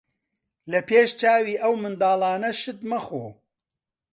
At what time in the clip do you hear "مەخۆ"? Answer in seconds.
2.89-3.25